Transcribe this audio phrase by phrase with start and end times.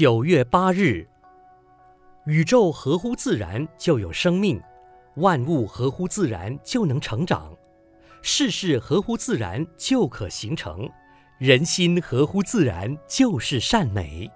[0.00, 1.04] 九月八日，
[2.26, 4.62] 宇宙合乎自然就有生命，
[5.16, 7.52] 万物合乎自然就能成长，
[8.22, 10.88] 世事合乎自然就可形成，
[11.38, 14.30] 人心合乎自然就是善美。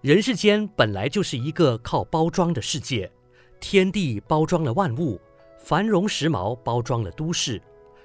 [0.00, 3.12] 人世间本来就是一个靠包装的世界，
[3.60, 5.20] 天地包装了万物，
[5.58, 7.60] 繁荣时髦包装了都市，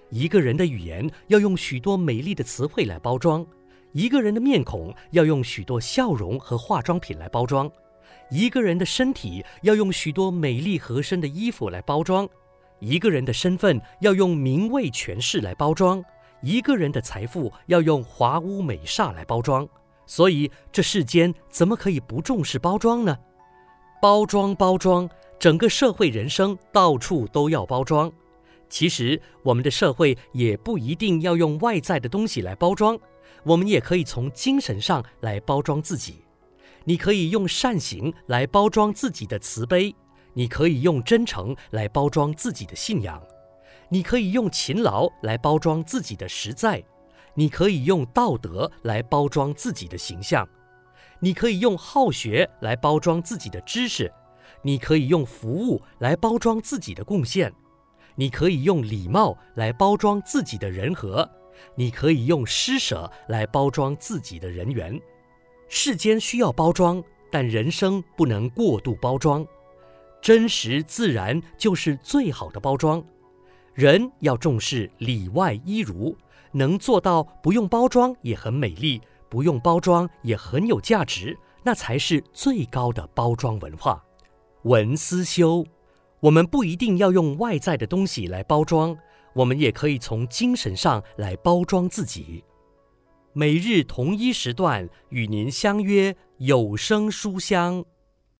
[0.09, 3.47] 一个人的语言要用许多美丽的词汇来包装。
[3.97, 7.67] 一个人的面孔要用许多笑容和化妆品来包装，
[8.29, 12.29] 一个人的身体要用许多美丽合身的衣服来包装，
[12.77, 15.99] 一个人的身份要用名位权势来包装，
[16.43, 19.67] 一个人的财富要用华屋美厦来包装。
[20.05, 23.17] 所以这世间怎么可以不重视包装呢？
[23.99, 25.09] 包装，包装，
[25.39, 28.11] 整个社会人生到处都要包装。
[28.69, 32.95] 其实我们的社会也不一定要用外在的东西来包装。
[33.47, 36.21] 我们也可以从精神上来包装自己。
[36.83, 39.95] 你可以用善行来包装自己的慈悲，
[40.33, 43.21] 你可以用真诚来包装自己的信仰，
[43.89, 46.83] 你可以用勤劳来包装自己的实在，
[47.33, 50.47] 你可以用道德来包装自己的形象，
[51.19, 54.11] 你可以用好学来包装自己的知识，
[54.61, 57.53] 你可以用服务来包装自己的贡献，
[58.15, 61.29] 你可以用礼貌来包装自己的人和。
[61.75, 64.99] 你可以用施舍来包装自己的人缘。
[65.67, 69.45] 世间需要包装，但人生不能过度包装。
[70.21, 73.03] 真实自然就是最好的包装。
[73.73, 76.17] 人要重视里外一如，
[76.51, 84.03] 能做到不用包装也很美丽，不用包装也很有价值，那才是最高的包装文化。
[84.63, 85.63] 文思修，
[86.19, 88.97] 我们不一定要用外在的东西来包装。
[89.37, 92.43] 我们也可以从精神上来包装自己。
[93.33, 97.85] 每日同一时段与您相约有声书香。